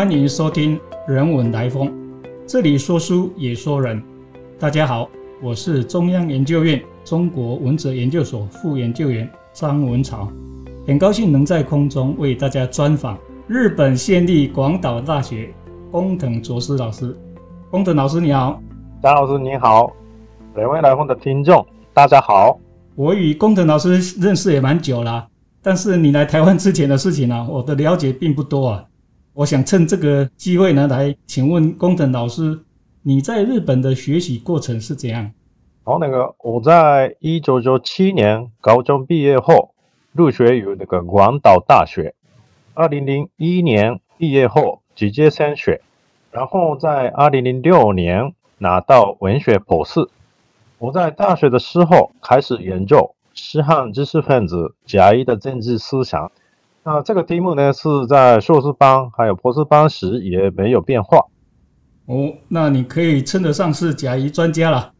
[0.00, 1.86] 欢迎收听《人文来风》，
[2.46, 4.02] 这里说书也说人。
[4.58, 5.06] 大家好，
[5.42, 10.32] 我是中央研究院中国文哲研究所副研究员张文朝，
[10.86, 15.52] 很高兴能在空中为大家专访日本县立广岛大学
[15.90, 17.14] 工藤卓司老师。
[17.70, 18.58] 工藤老师你好，
[19.02, 19.84] 张老师你好，
[20.58, 21.62] 《人文来风》的听众
[21.92, 22.58] 大家好。
[22.94, 25.28] 我与工藤老师认识也蛮久了，
[25.60, 28.82] 但是你来台湾之前的事情呢，我的了解并不多啊。
[29.32, 32.60] 我想趁这个机会呢，来请问工藤老师，
[33.02, 35.32] 你在日本的学习过程是怎样？
[35.84, 39.72] 好，那个我在一九九七年高中毕业后
[40.12, 42.14] 入学于那个广岛大学，
[42.74, 45.80] 二零零一年毕业后直接升学，
[46.32, 50.08] 然后在二零零六年拿到文学博士。
[50.78, 56.32] 我在大学的时候开始研究西汉知识分子甲乙的政治思想。
[56.82, 61.26] 那这个题目呢，是在硕士班还有博士班时也没有变化。
[62.06, 64.92] 哦，那你可以称得上是甲乙专家了。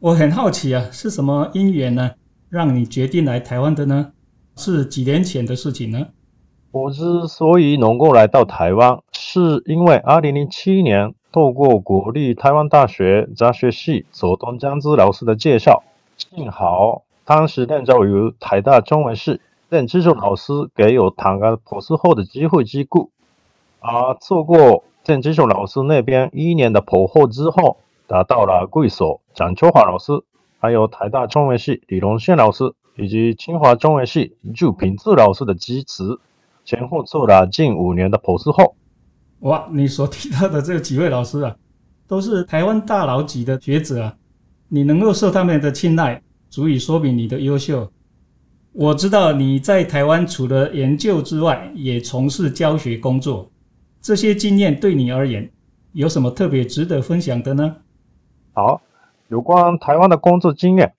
[0.00, 2.10] 我很好奇啊，是什么因缘呢，
[2.48, 4.12] 让你决定来台湾的呢？
[4.56, 6.08] 是几年前的事情呢？
[6.72, 15.84] 我之所以能够来到台湾，是因为2007年透过国立台湾大学杂学系佐藤江之老师的介绍，
[16.16, 19.40] 幸好当时任教于台大中文系。
[19.70, 23.12] 任技术老师给有谈个博士后的机会之故，
[23.78, 30.12] 而错过郑技术老师那边一年的博后之后，达到了贵所蒋秋华老师，
[30.58, 36.18] 还有台大中文系李荣宪老师以及清华中文系祝平志老师的支持，
[36.64, 38.74] 前后做了近五年的博士后。
[39.38, 41.54] 哇，你所提到的这几位老师啊，
[42.08, 44.16] 都是台湾大佬级的学者啊，
[44.68, 47.88] 你能够受他们的青睐，足以说明你的优秀。
[48.72, 53.50] 我知道你在台湾除了研究之外，也从事教学工作。
[54.00, 55.50] 这些经验对你而言
[55.92, 57.76] 有什么特别值得分享的呢？
[58.52, 58.80] 好，
[59.26, 60.94] 有关台湾的工作经验，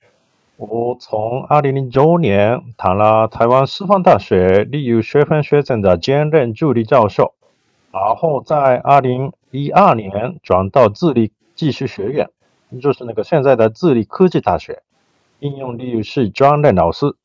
[0.58, 7.34] 我从2009年谈了台湾师范大学利用学分学程的兼任助理教授，
[7.94, 12.30] 然后在2012年转到智利技术学院，
[12.82, 14.84] 就是那个现在的智利科技大学
[15.40, 17.16] 应用利用系专任老师。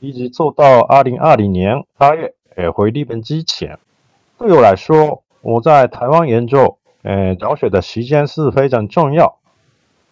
[0.00, 3.78] 一直做到二零二零年八月，呃，回日本之前，
[4.38, 9.38] 对我来说，我在台湾研究，呃，教学的时间是非常重要。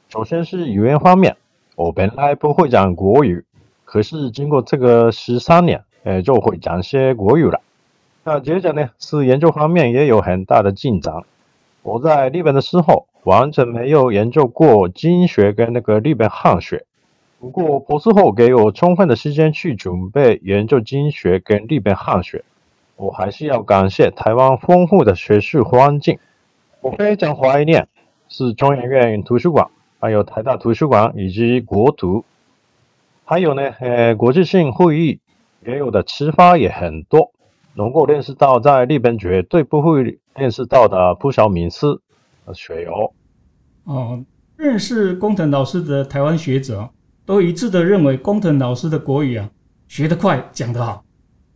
[0.09, 1.37] 首先是语言方面，
[1.77, 3.45] 我本来不会讲国语，
[3.85, 7.61] 可是经过这个十三年，呃，就会讲些国语了。
[8.25, 11.15] 那接着呢，是研究方面也有很大的进展。
[11.83, 16.87] 我在日本的时候，完全没有研究过经学跟那个日本汉学。
[17.39, 22.43] 不过博士后给我充分的时间去准备研究经学跟日本汉学，
[22.97, 26.19] 我还是要感谢台湾丰富的学术环境。
[26.81, 27.89] 我非常怀念
[28.29, 29.69] 是中研院图书馆，
[30.01, 32.25] 还有台大图书馆以及国图，
[33.25, 35.21] 还有呢，呃，国际性会议
[35.67, 37.33] 也有的启发也很多，
[37.75, 42.01] 能够认识到在日本绝对不会认识到的不少名词
[42.47, 43.13] 和学友。
[43.85, 44.25] 哦，
[44.57, 46.89] 认识工藤老师的台湾学者。
[47.27, 49.51] 都一致的认为，工藤老师的国语啊，
[49.89, 51.05] 学得快，讲得好。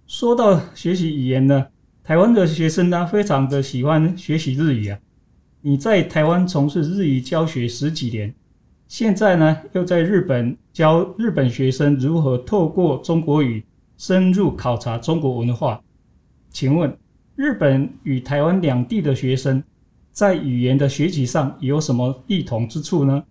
[0.09, 1.69] 说到学习语言呢，
[2.03, 4.99] 台湾的学生呢，非常的喜欢学习日语啊。
[5.61, 8.35] 你在台湾从事日语教学十几年，
[8.89, 13.65] 现在呢，又在日本教日本学生如何透过中国语
[13.97, 15.81] 深入考察中国文化。
[16.51, 16.99] 请问，
[17.37, 19.63] 日本与台湾两地的学生
[20.11, 23.23] 在语言的学习上有什么异同之处呢？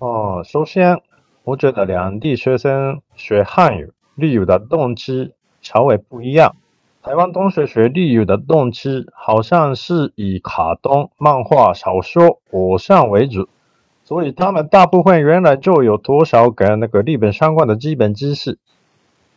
[0.00, 0.94] 哦，首先。
[1.44, 6.56] 我觉得两地学生学汉语、日语的动机稍微不一样。
[7.02, 13.46] 台湾同学学日语的动机好像是以卡通、漫画、小说、偶像为主，
[14.04, 18.58] 所以他们大部分原来就有多少跟那个日本相关的基本知识。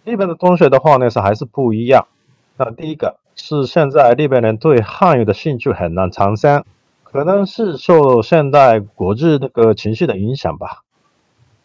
[0.06, 2.08] 日本的同学的话呢是还是不一样。
[2.56, 6.64] 那第一个是现在日本人对汉语的兴趣很难产生，
[7.04, 10.84] 可能是受现代国际那个情绪的影响吧。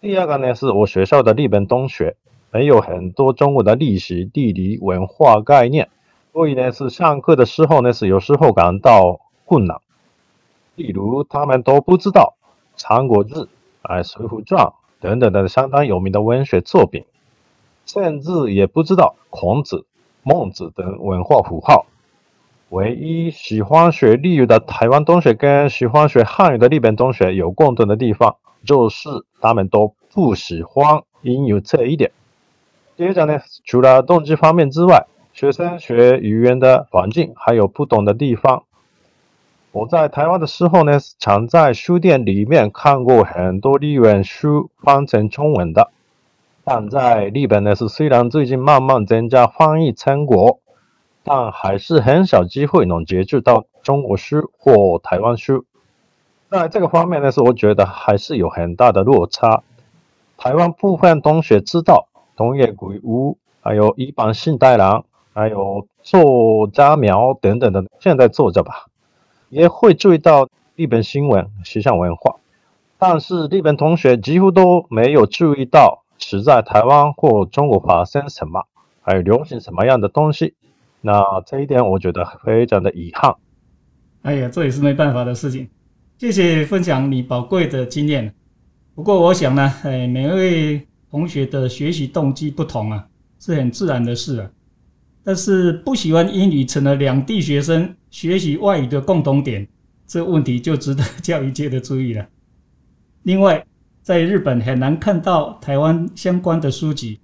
[0.03, 2.17] 第二个呢，是我学校的日本中学
[2.51, 5.91] 没有很多中国的历史、地理、文化概念，
[6.33, 9.79] 所以呢，是上课的时候呢，是有时候感到困难。
[10.75, 12.35] 例如，他们都不知道
[12.83, 13.35] 《三国志》、
[13.83, 14.67] 哎《水浒传》
[15.01, 17.05] 等等的相当有名的文学作品，
[17.87, 19.87] 甚至也不知道孔子、
[20.25, 21.87] 孟子等文化符号。
[22.71, 28.35] 唯一喜欢学日语的台湾同学跟喜欢学汉语的日本同学有共同的地方。
[28.65, 29.09] 就是
[29.41, 32.13] 他们都不喜欢英语这一点。
[32.97, 38.65] 接着呢，除了动机方面之外，学生学语言的环境还有不同的地方，
[39.73, 45.91] 我在台湾的时候呢，常在书店里面看过很多日文书翻成中文的。
[46.65, 50.61] 但在日本呢，是虽然最近慢慢增加翻译成果，
[51.25, 55.65] 但还是很少机会能接触到中国书或台湾书。
[56.53, 59.63] 在这个方面呢，是我觉得还是有很大的落差。
[60.37, 68.85] 台湾部分同学知道东野圭吾，还有一般信太郎，还有作家苗等等的现在作家吧。
[69.49, 70.47] 也会注意到
[70.77, 72.37] 日本新闻、时尚文化，
[72.99, 78.65] 但是日本同学几乎都没有注意到是在台湾或中国发生什么，
[79.01, 80.53] 还有流行什么样的东西。
[81.01, 83.37] 那这一点我觉得非常的遗憾。
[84.21, 85.71] 哎呀，这也是没办法的事情。
[86.23, 88.33] 谢谢分享你宝贵的经验。
[88.95, 93.05] 不过我想呢，哎，每位同学的学习动机不同啊，
[93.41, 94.49] 是很自然的事啊。
[95.25, 99.67] 但是不喜欢英语成了两地学生学习外语的共同点，
[100.07, 102.25] 这问题就值得教育界的注意了。
[103.25, 103.67] 另外，
[104.05, 107.19] 在日本很难看到台湾相关的书籍，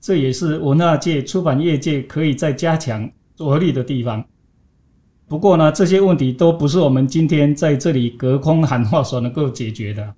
[0.00, 4.24] 这也是文化界、出版业界可以再加强着力的地方。
[5.34, 10.14] 不过呢，这些问题都不是我们今天在这里隔空喊话所能够解决的。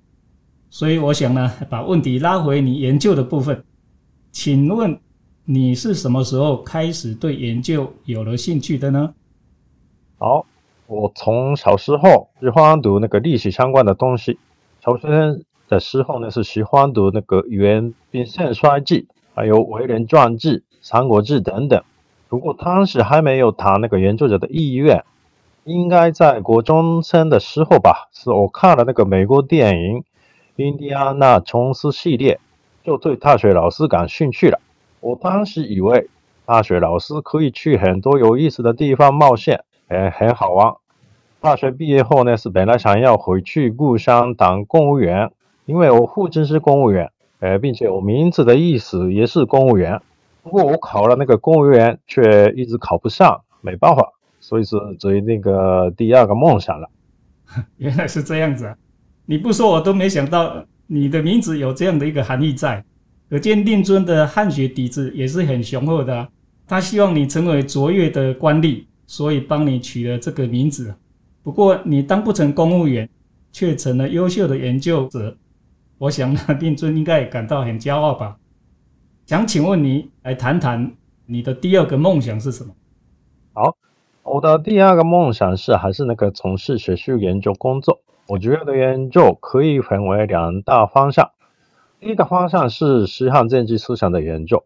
[0.68, 3.64] 所以，我想呢，把问题拉回你研究的部分，
[4.30, 5.00] 请问。
[5.46, 9.14] 你是什么时候开始对研究有了兴趣的呢？
[10.18, 10.44] 好，
[10.86, 14.38] 我从小时候喜欢读那个历史相关的东西。
[14.84, 19.00] 小学生的时候呢，是喜欢读那个《元兵盛衰记》，
[19.34, 20.50] 还有《为人传记》
[20.82, 21.82] 《三国志》等等。
[22.28, 25.04] 不过当时还没有谈那个研究者的意愿，
[25.64, 30.00] 应该在国中生的时候吧，是我看了那个美国电影
[30.56, 32.40] 《印第安纳琼斯》系列，
[32.82, 34.60] 就对大学老师感兴趣了。
[35.00, 36.08] 我当时以为
[36.44, 40.74] 大学老师可以去很多有意思的地方冒险，哎，很好玩。
[41.40, 45.30] 大学毕业后呢，是本来想要回去故乡当公务员，
[45.64, 50.00] 因为我父亲是公务员，哎，并且我名字的意思也是公务员。
[50.46, 56.88] 不过我考了那个公务员，却一直考不上，没办法，所以是追那个第二个梦想了。
[57.78, 58.76] 原来是这样子啊！
[59.24, 62.84] 你不说我都没想到，你的名字有这样的一个含义在。
[63.28, 66.28] 可见令尊的汉学底子也是很雄厚的，
[66.64, 70.94] 他希望你成为卓越的官吏，所以帮你取了这个名字。
[71.42, 73.08] 不过你当不成公务员，
[73.50, 75.36] 却成了优秀的研究者，
[75.98, 78.36] 我想呢，令尊应该也感到很骄傲吧？
[79.26, 80.94] 想请问你来谈谈
[81.26, 82.72] 你的第二个梦想是什么？
[83.54, 83.76] 好，
[84.22, 87.98] 我的第二个梦想是还是那个从事学术研究工作。
[88.28, 91.32] 我主要的研究可以分为两大方向。
[91.98, 94.62] 第一个方向是西汉政治思想的研究。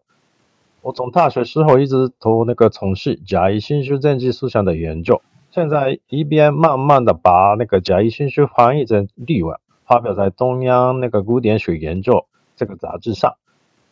[0.83, 13.33] 我从大学时候一直都那个从事假意新书政治思想的研究，现在一边慢慢的把那个假意新书翻译成例文，发表在中央那个古典学研究这个杂志上，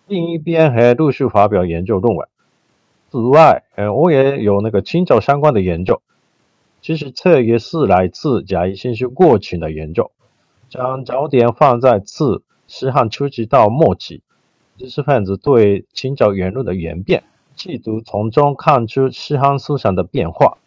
[0.09, 2.27] 另一边还陆续发表研究论文。
[3.11, 6.01] 此外，呃，我也有那个清朝相关的研究，
[6.81, 10.11] 其实这也是来自假意新书过程的研究，
[10.67, 14.21] 将焦点放在自西汉初期到末期，
[14.77, 17.23] 知识分子对清朝言论的演变，
[17.56, 20.57] 企图从中看出西汉思想的变化。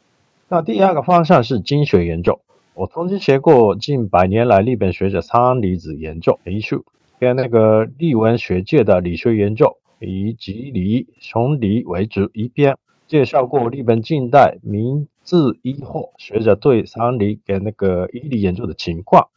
[0.48, 2.40] 那第二个方向是经学研究。
[2.74, 6.84] 我曾经学过近百年来日本学者三离子研究一书，
[7.22, 12.28] 跟那个日文学界的理学研究，以吉离、熊离为主。
[12.34, 12.76] 一边
[13.06, 19.28] 介绍过日本近代明治以后学者对三离跟那个一离研究的情况。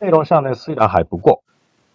[0.00, 1.44] 内容上呢，虽然还不够。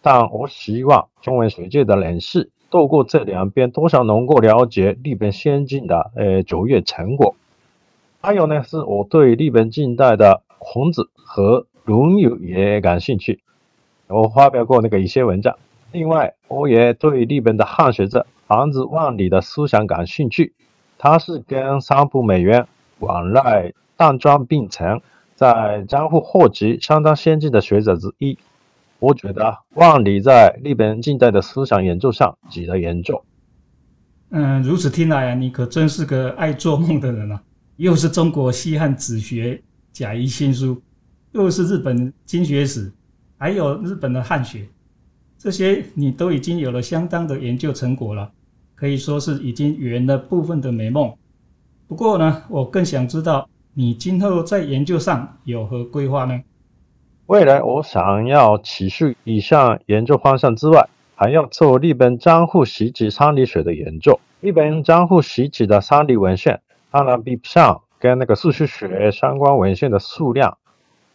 [0.02, 7.36] 但我希望中文学界的人士透过这两边，多少能够了解日本先进的呃卓越成果。
[8.22, 13.42] 还有呢，是我对日本近代的孔子和论语也感兴趣，
[14.10, 15.56] 我发表过那个一些文章。
[15.92, 20.54] 另外，我也对日本的汉学者房子万里的思想感兴趣。
[20.98, 22.68] 他是跟三浦美元、
[23.00, 25.00] 往来淡庄并存，
[25.36, 28.38] 在江户后期相当先进的学者之一。
[29.00, 33.24] 我觉得万里在日本近代的思想研究上值得研究。
[34.32, 37.42] 嗯，如此听来，你可真是个爱做梦的人啊！
[37.78, 39.62] 又是中国西汉子学
[39.94, 40.82] 贾谊新书，
[41.32, 42.92] 又是日本经学史，
[43.40, 44.68] 还有日本的汉学，
[45.38, 48.30] 这些你都已经有了相当的研究成果了，
[48.76, 51.14] 可以说是已经圆了部分的美梦。
[51.88, 56.42] 不过呢，我更想知道你今后在研究上有何规划呢？
[57.28, 64.20] 未来我想要持续以上研究方向之外，还要做日本江户时期三理学的研究。
[64.42, 66.60] 日本江户时期的三理文献
[66.92, 70.58] 当然比不上跟那个数学学相关文献的数量，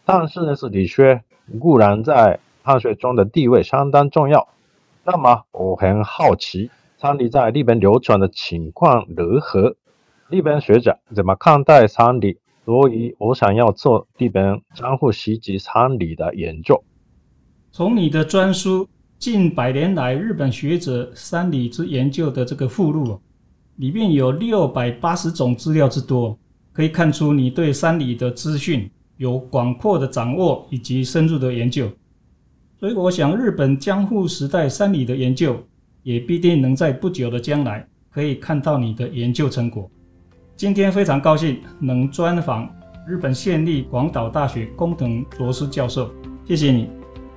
[0.05, 1.21] 但是呢，是理学
[1.59, 4.47] 固然在汉学中的地位相当重要。
[5.03, 9.75] 那么我很好奇，三里在日本流传的情况如何？
[10.29, 12.39] 日本学者怎么看待三里？
[12.65, 16.83] 所以我想要做日本江户袭击三里的研究。
[17.71, 18.85] 从你的专书
[19.19, 23.19] 《近百年来日本学者三里之研究》的这个附录，
[23.75, 26.35] 里面有六百八十种资料之多。
[26.73, 31.89] 可以看出，你对山里的资讯有广阔的掌握以及深入的研究，
[32.79, 35.57] 所以我想，日本江户时代山里的研究
[36.03, 39.89] 也必定能在不久的将来可以看到你的研究成果。
[40.55, 42.69] 今天非常高兴能专访
[43.07, 46.09] 日本县立广岛大学工藤卓司教授，
[46.45, 46.89] 谢谢你，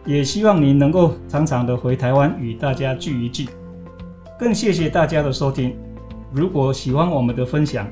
[0.06, 3.48] 也希望你能够常常的回台湾与大家聚一聚。
[4.38, 5.76] 更谢谢大家的收听，
[6.32, 7.88] 如果喜欢我们的分享。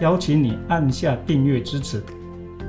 [0.00, 2.00] 邀请你按下订阅支持。